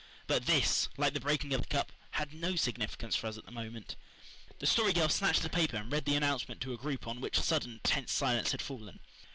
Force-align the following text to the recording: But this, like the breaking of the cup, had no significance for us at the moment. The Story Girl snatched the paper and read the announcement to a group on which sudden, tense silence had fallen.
But 0.25 0.47
this, 0.47 0.89
like 0.97 1.13
the 1.13 1.19
breaking 1.19 1.53
of 1.53 1.61
the 1.61 1.67
cup, 1.67 1.91
had 2.09 2.33
no 2.33 2.55
significance 2.55 3.15
for 3.15 3.27
us 3.27 3.37
at 3.37 3.45
the 3.45 3.51
moment. 3.51 3.97
The 4.57 4.65
Story 4.65 4.93
Girl 4.93 5.09
snatched 5.09 5.43
the 5.43 5.47
paper 5.47 5.77
and 5.77 5.91
read 5.91 6.05
the 6.05 6.15
announcement 6.15 6.59
to 6.61 6.73
a 6.73 6.77
group 6.77 7.05
on 7.07 7.21
which 7.21 7.39
sudden, 7.39 7.79
tense 7.83 8.11
silence 8.11 8.49
had 8.51 8.63
fallen. 8.63 8.99